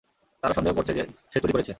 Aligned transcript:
তারা 0.43 0.53
সন্দেহ 0.53 0.73
করছে 0.73 0.93
যে 0.93 1.03
সে 1.31 1.37
চুরি 1.39 1.53
করেছে। 1.53 1.69